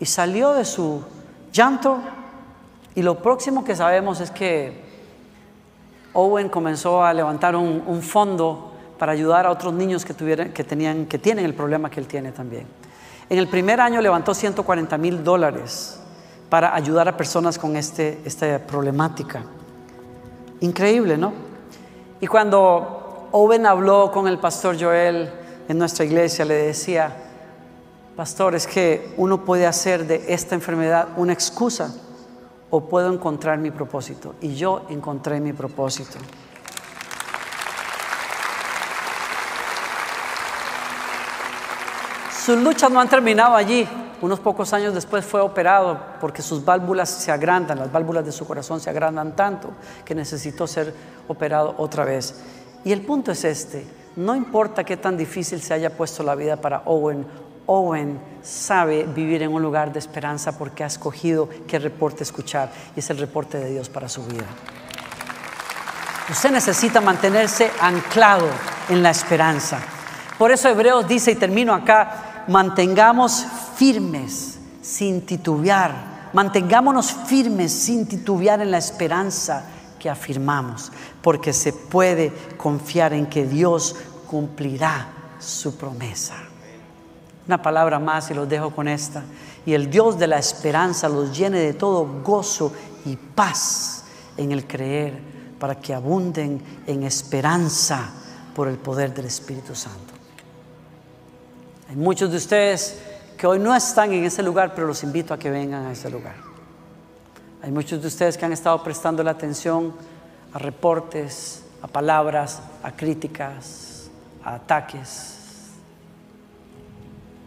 [0.00, 1.02] Y salió de su
[1.52, 1.98] llanto
[2.94, 4.82] y lo próximo que sabemos es que
[6.12, 11.06] Owen comenzó a levantar un, fondo para ayudar a otros niños que, tuvieran, que, tenían,
[11.06, 12.66] que tienen el problema que él tiene también.
[13.28, 16.00] En el primer año levantó 140 mil dólares
[16.48, 19.42] para ayudar a personas con este, esta problemática.
[20.60, 21.32] Increíble, ¿no?
[22.20, 25.30] Y cuando Owen habló con el pastor Joel,
[25.68, 27.14] en nuestra iglesia le decía,
[28.16, 31.94] pastor, es que uno puede hacer de esta enfermedad una excusa
[32.70, 34.34] o puedo encontrar mi propósito.
[34.40, 36.18] Y yo encontré mi propósito.
[42.44, 43.88] Sus luchas no han terminado allí.
[44.20, 48.46] Unos pocos años después fue operado porque sus válvulas se agrandan, las válvulas de su
[48.46, 49.70] corazón se agrandan tanto
[50.04, 50.94] que necesitó ser
[51.26, 52.42] operado otra vez.
[52.84, 56.56] Y el punto es este, no importa qué tan difícil se haya puesto la vida
[56.56, 57.26] para Owen,
[57.66, 63.00] Owen sabe vivir en un lugar de esperanza porque ha escogido qué reporte escuchar y
[63.00, 64.44] es el reporte de Dios para su vida.
[66.30, 68.48] Usted necesita mantenerse anclado
[68.88, 69.78] en la esperanza.
[70.38, 73.46] Por eso Hebreos dice, y termino acá, mantengamos
[73.76, 79.64] firmes sin titubear, mantengámonos firmes sin titubear en la esperanza
[80.04, 86.34] que afirmamos, porque se puede confiar en que Dios cumplirá su promesa.
[87.46, 89.22] Una palabra más y los dejo con esta.
[89.64, 92.70] Y el Dios de la esperanza los llene de todo gozo
[93.06, 94.04] y paz
[94.36, 95.18] en el creer,
[95.58, 98.10] para que abunden en esperanza
[98.54, 100.12] por el poder del Espíritu Santo.
[101.88, 103.00] Hay muchos de ustedes
[103.38, 106.10] que hoy no están en ese lugar, pero los invito a que vengan a ese
[106.10, 106.43] lugar.
[107.64, 109.94] Hay muchos de ustedes que han estado prestando la atención
[110.52, 114.10] a reportes, a palabras, a críticas,
[114.44, 115.70] a ataques,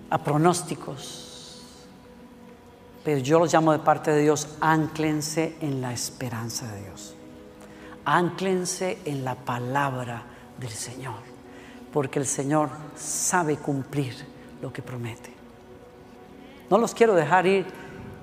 [0.09, 1.61] a pronósticos.
[3.03, 7.13] Pero yo los llamo de parte de Dios, anclense en la esperanza de Dios.
[8.03, 10.23] Ánclense en la palabra
[10.57, 11.19] del Señor,
[11.93, 14.15] porque el Señor sabe cumplir
[14.63, 15.31] lo que promete.
[16.71, 17.67] No los quiero dejar ir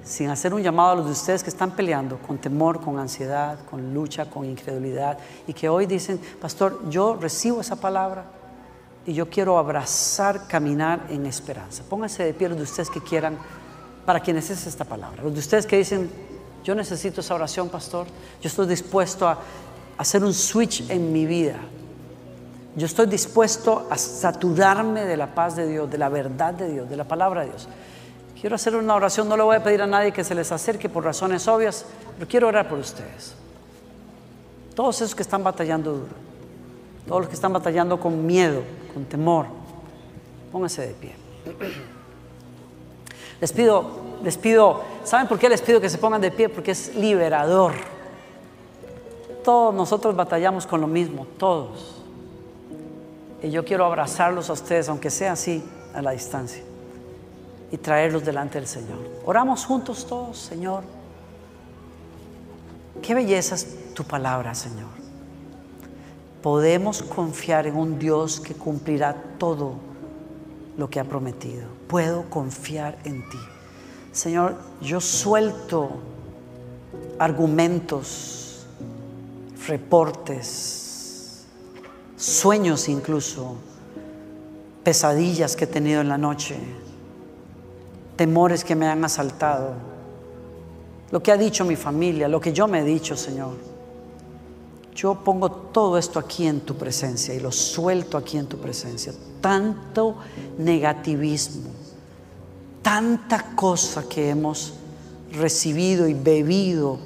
[0.05, 3.59] sin hacer un llamado a los de ustedes que están peleando con temor, con ansiedad,
[3.71, 8.27] con lucha, con incredulidad y que hoy dicen, pastor, yo recibo esa palabra
[9.07, 11.83] y yo quiero abrazar, caminar en esperanza.
[11.89, 13.39] Pónganse de pie los de ustedes que quieran,
[14.05, 15.23] para quienes es esta palabra.
[15.23, 16.11] Los de ustedes que dicen,
[16.63, 18.07] yo necesito esa oración, pastor,
[18.41, 19.39] yo estoy dispuesto a
[19.99, 21.57] hacer un switch en mi vida.
[22.77, 26.91] Yo estoy dispuesto a saturarme de la paz de Dios, de la verdad de Dios,
[26.91, 27.69] de la palabra de Dios.
[28.45, 30.91] Quiero hacer una oración, no le voy a pedir a nadie que se les acerque
[30.91, 31.87] por razones obvias,
[32.19, 33.35] pero quiero orar por ustedes.
[34.75, 36.13] Todos esos que están batallando duro,
[37.09, 39.47] todos los que están batallando con miedo, con temor,
[40.53, 41.15] pónganse de pie.
[43.41, 43.83] Les pido,
[44.23, 46.51] les pido, ¿saben por qué les pido que se pongan de pie?
[46.51, 47.73] Porque es liberador.
[49.43, 52.03] Todos nosotros batallamos con lo mismo, todos.
[53.43, 55.65] Y yo quiero abrazarlos a ustedes, aunque sea así,
[55.95, 56.63] a la distancia
[57.75, 58.99] y traerlos delante del Señor.
[59.25, 60.85] Oramos juntos todos, Señor.
[63.03, 64.91] Qué belleza es tu palabra, Señor.
[66.41, 69.75] Podemos confiar en un Dios que cumplirá todo
[70.79, 71.65] lo que ha prometido.
[71.89, 73.39] Puedo confiar en ti.
[74.13, 75.91] Señor, yo suelto
[77.19, 78.67] argumentos,
[79.67, 81.45] reportes,
[82.17, 83.57] sueños incluso,
[84.85, 86.84] pesadillas que he tenido en la noche
[88.17, 89.75] temores que me han asaltado,
[91.11, 93.55] lo que ha dicho mi familia, lo que yo me he dicho, Señor.
[94.95, 99.13] Yo pongo todo esto aquí en tu presencia y lo suelto aquí en tu presencia.
[99.41, 100.17] Tanto
[100.59, 101.71] negativismo,
[102.83, 104.75] tanta cosa que hemos
[105.33, 106.99] recibido y bebido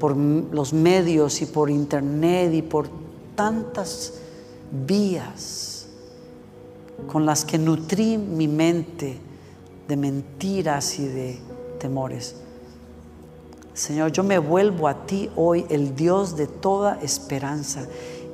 [0.00, 2.88] por los medios y por internet y por
[3.34, 4.14] tantas
[4.86, 5.86] vías
[7.06, 9.18] con las que nutrí mi mente
[9.88, 11.38] de mentiras y de
[11.78, 12.36] temores.
[13.74, 17.86] Señor, yo me vuelvo a ti hoy, el Dios de toda esperanza.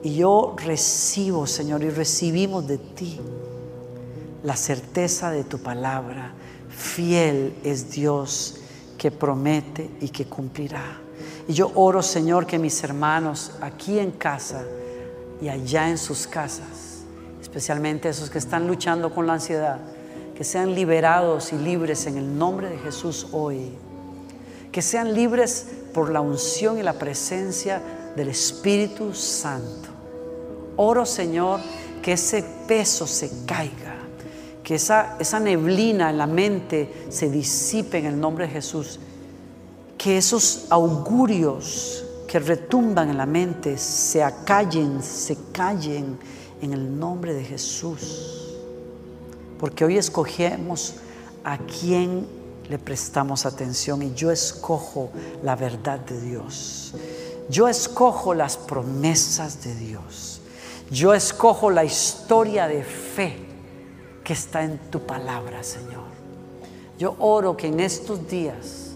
[0.03, 3.19] Y yo recibo, Señor, y recibimos de ti
[4.43, 6.33] la certeza de tu palabra.
[6.69, 8.57] Fiel es Dios
[8.99, 10.99] que promete y que cumplirá.
[11.49, 14.63] Y yo oro, Señor, que mis hermanos aquí en casa
[15.41, 17.03] y allá en sus casas,
[17.41, 19.79] especialmente esos que están luchando con la ansiedad,
[20.41, 23.72] que sean liberados y libres en el nombre de Jesús hoy.
[24.72, 27.82] Que sean libres por la unción y la presencia
[28.16, 29.91] del Espíritu Santo.
[30.76, 31.61] Oro, Señor,
[32.01, 33.97] que ese peso se caiga,
[34.64, 38.99] que esa, esa neblina en la mente se disipe en el nombre de Jesús,
[39.99, 46.18] que esos augurios que retumban en la mente se acallen, se callen
[46.62, 48.39] en el nombre de Jesús
[49.61, 50.95] porque hoy escogemos
[51.45, 52.27] a quién
[52.71, 55.11] le prestamos atención y yo escojo
[55.43, 56.95] la verdad de Dios.
[57.51, 60.41] Yo escojo las promesas de Dios.
[60.91, 63.37] Yo escojo la historia de fe
[64.25, 66.09] que está en tu palabra, Señor.
[66.99, 68.93] Yo oro que en estos días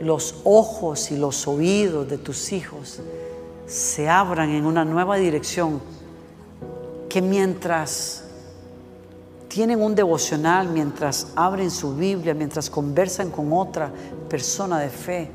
[0.00, 2.98] los ojos y los oídos de tus hijos
[3.66, 5.80] se abran en una nueva dirección,
[7.08, 8.25] que mientras
[9.56, 13.90] tienen un devocional mientras abren su Biblia, mientras conversan con otra
[14.28, 15.30] persona de fe,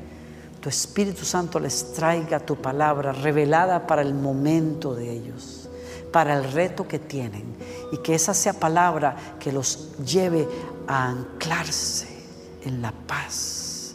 [0.60, 5.68] tu Espíritu Santo les traiga tu palabra revelada para el momento de ellos,
[6.12, 7.56] para el reto que tienen,
[7.90, 10.46] y que esa sea palabra que los lleve
[10.86, 12.06] a anclarse
[12.64, 13.94] en la paz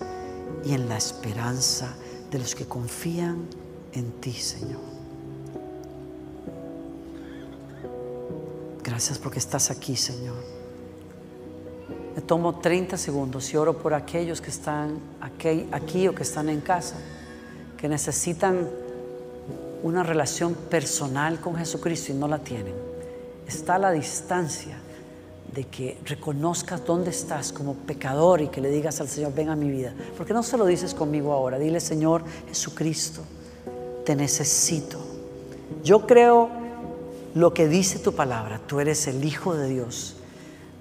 [0.65, 1.95] y en la esperanza
[2.30, 3.47] de los que confían
[3.93, 4.96] en ti, Señor.
[8.97, 10.37] Gracias porque estás aquí, Señor.
[12.15, 16.49] Me tomo 30 segundos y oro por aquellos que están aquí, aquí o que están
[16.49, 16.95] en casa,
[17.77, 18.67] que necesitan
[19.83, 22.73] una relación personal con Jesucristo y no la tienen.
[23.45, 24.79] Está a la distancia
[25.53, 29.55] de que reconozcas dónde estás como pecador y que le digas al Señor, ven a
[29.55, 29.93] mi vida.
[30.17, 31.59] ¿Por qué no se lo dices conmigo ahora?
[31.59, 33.21] Dile, Señor Jesucristo,
[34.03, 34.97] te necesito.
[35.83, 36.57] Yo creo
[37.38, 38.59] lo que dice tu palabra.
[38.65, 40.15] Tú eres el Hijo de Dios,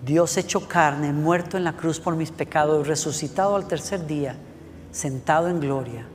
[0.05, 4.37] Dios hecho carne, muerto en la cruz por mis pecados, resucitado al tercer día,
[4.91, 6.07] sentado en gloria.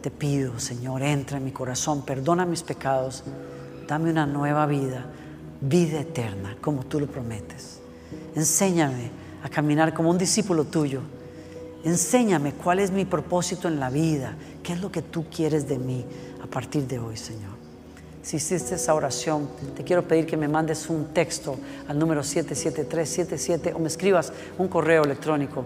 [0.00, 3.22] Te pido, Señor, entra en mi corazón, perdona mis pecados,
[3.86, 5.04] dame una nueva vida,
[5.60, 7.80] vida eterna, como tú lo prometes.
[8.34, 9.10] Enséñame
[9.42, 11.02] a caminar como un discípulo tuyo.
[11.84, 15.76] Enséñame cuál es mi propósito en la vida, ¿Qué es lo que tú quieres de
[15.76, 16.04] mí
[16.42, 17.51] a partir de hoy, Señor?
[18.22, 21.56] Si hiciste esa oración, te quiero pedir que me mandes un texto
[21.88, 25.64] al número 77377 o me escribas un correo electrónico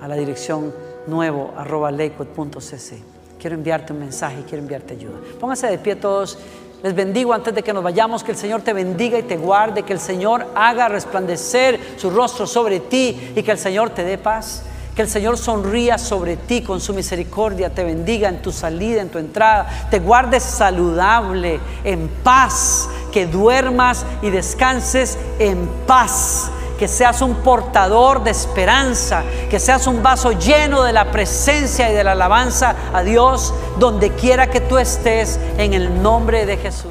[0.00, 0.72] a la dirección
[1.06, 5.18] nuevo arroba Quiero enviarte un mensaje quiero enviarte ayuda.
[5.40, 6.38] Pónganse de pie todos.
[6.82, 9.82] Les bendigo antes de que nos vayamos, que el Señor te bendiga y te guarde,
[9.82, 14.18] que el Señor haga resplandecer su rostro sobre ti y que el Señor te dé
[14.18, 14.62] paz.
[14.98, 19.10] Que el Señor sonría sobre ti con su misericordia, te bendiga en tu salida, en
[19.10, 27.22] tu entrada, te guardes saludable, en paz, que duermas y descanses en paz que seas
[27.22, 32.12] un portador de esperanza, que seas un vaso lleno de la presencia y de la
[32.12, 36.90] alabanza a Dios donde quiera que tú estés en el nombre de Jesús.